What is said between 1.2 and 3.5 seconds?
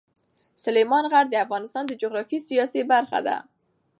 د افغانستان د سیاسي جغرافیه برخه ده.